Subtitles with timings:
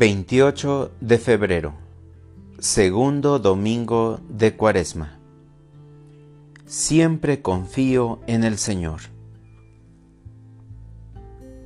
[0.00, 1.74] 28 de febrero,
[2.58, 5.18] segundo domingo de Cuaresma.
[6.64, 9.02] Siempre confío en el Señor.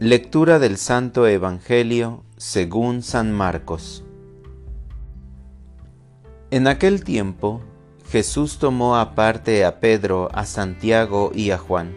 [0.01, 4.03] Lectura del Santo Evangelio según San Marcos.
[6.51, 7.61] En aquel tiempo,
[8.11, 11.95] Jesús tomó aparte a Pedro, a Santiago y a Juan.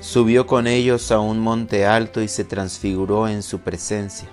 [0.00, 4.30] Subió con ellos a un monte alto y se transfiguró en su presencia.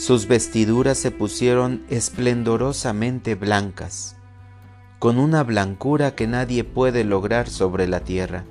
[0.00, 4.16] Sus vestiduras se pusieron esplendorosamente blancas,
[4.98, 8.46] con una blancura que nadie puede lograr sobre la tierra.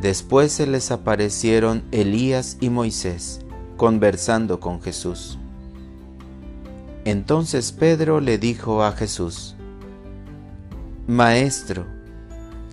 [0.00, 3.40] Después se les aparecieron Elías y Moisés,
[3.76, 5.38] conversando con Jesús.
[7.04, 9.56] Entonces Pedro le dijo a Jesús,
[11.06, 11.84] Maestro,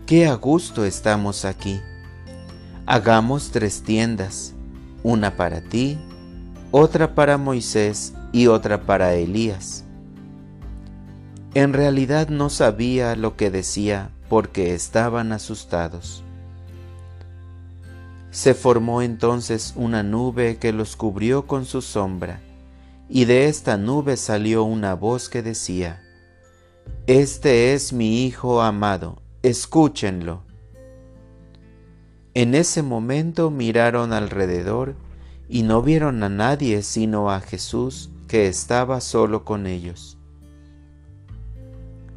[0.06, 1.82] qué a gusto estamos aquí.
[2.86, 4.54] Hagamos tres tiendas,
[5.04, 5.98] una para ti,
[6.78, 9.86] otra para Moisés y otra para Elías.
[11.54, 16.22] En realidad no sabía lo que decía porque estaban asustados.
[18.30, 22.42] Se formó entonces una nube que los cubrió con su sombra,
[23.08, 26.04] y de esta nube salió una voz que decía,
[27.08, 30.44] este es mi Hijo amado, escúchenlo.
[32.34, 35.05] En ese momento miraron alrededor
[35.48, 40.18] y no vieron a nadie sino a Jesús que estaba solo con ellos.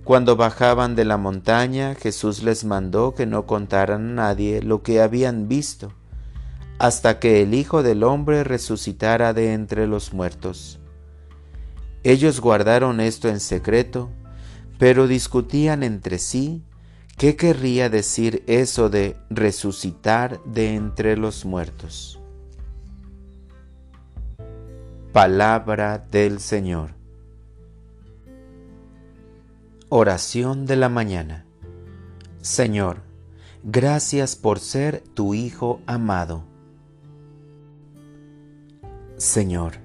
[0.04, 5.02] Cuando bajaban de la montaña, Jesús les mandó que no contaran a nadie lo que
[5.02, 5.92] habían visto,
[6.78, 10.78] hasta que el Hijo del Hombre resucitara de entre los muertos.
[12.04, 14.08] Ellos guardaron esto en secreto,
[14.78, 16.62] pero discutían entre sí
[17.18, 22.18] qué querría decir eso de resucitar de entre los muertos.
[25.12, 26.90] Palabra del Señor.
[29.88, 31.46] Oración de la mañana.
[32.42, 32.98] Señor,
[33.64, 36.44] gracias por ser tu Hijo amado.
[39.16, 39.76] Señor,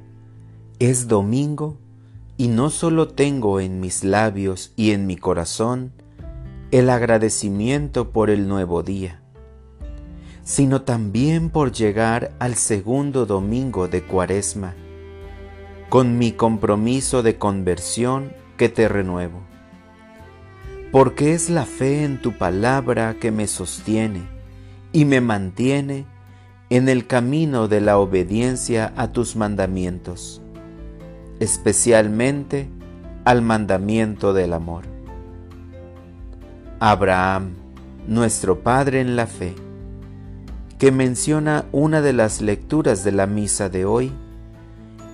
[0.79, 1.77] es domingo
[2.35, 5.93] y no solo tengo en mis labios y en mi corazón
[6.71, 9.21] el agradecimiento por el nuevo día,
[10.43, 14.75] sino también por llegar al segundo domingo de Cuaresma,
[15.93, 19.41] con mi compromiso de conversión que te renuevo.
[20.91, 24.23] Porque es la fe en tu palabra que me sostiene
[24.91, 26.07] y me mantiene
[26.71, 30.41] en el camino de la obediencia a tus mandamientos
[31.39, 32.69] especialmente
[33.23, 34.85] al mandamiento del amor.
[36.79, 37.51] Abraham,
[38.07, 39.53] nuestro Padre en la fe,
[40.79, 44.11] que menciona una de las lecturas de la misa de hoy,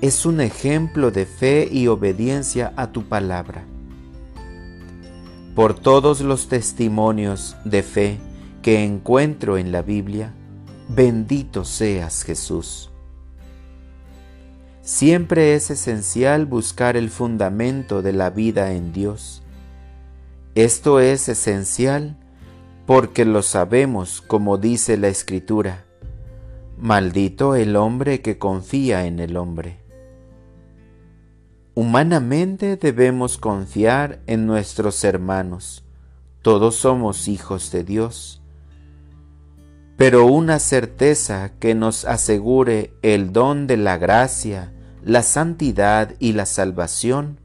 [0.02, 3.66] es un ejemplo de fe y obediencia a tu palabra.
[5.56, 8.18] Por todos los testimonios de fe
[8.62, 10.34] que encuentro en la Biblia,
[10.88, 12.92] bendito seas Jesús.
[14.82, 19.44] Siempre es esencial buscar el fundamento de la vida en Dios.
[20.56, 22.18] Esto es esencial
[22.86, 25.84] porque lo sabemos como dice la Escritura.
[26.78, 29.89] Maldito el hombre que confía en el hombre.
[31.82, 35.86] Humanamente debemos confiar en nuestros hermanos.
[36.42, 38.42] Todos somos hijos de Dios.
[39.96, 44.74] Pero una certeza que nos asegure el don de la gracia,
[45.06, 47.40] la santidad y la salvación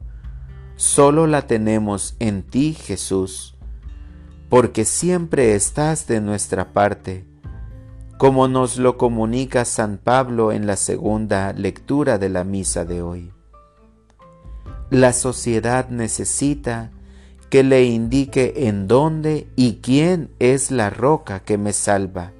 [0.75, 3.55] solo la tenemos en ti, Jesús,
[4.49, 7.25] porque siempre estás de nuestra parte,
[8.17, 13.34] como nos lo comunica San Pablo en la segunda lectura de la misa de hoy.
[14.89, 16.91] La sociedad necesita
[17.49, 22.31] que le indique en dónde y quién es la roca que me salva.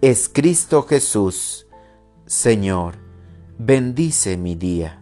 [0.00, 1.66] Es Cristo Jesús,
[2.26, 3.04] Señor
[3.58, 5.00] bendice mi día.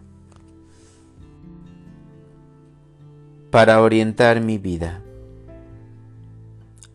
[3.49, 5.01] Para orientar mi vida.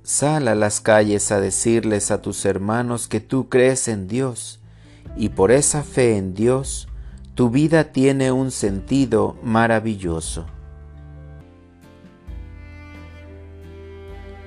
[0.03, 4.61] Sal a las calles a decirles a tus hermanos que tú crees en Dios
[5.17, 6.89] y por esa fe en Dios
[7.39, 10.45] tu vida tiene un sentido maravilloso.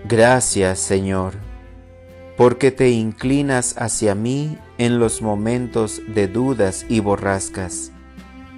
[0.04, 1.36] Gracias Señor
[2.36, 7.94] porque te inclinas hacia mí en los momentos de dudas y borrascas,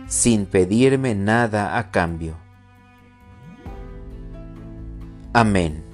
[0.08, 2.36] sin pedirme nada a cambio.
[5.32, 5.93] Amén.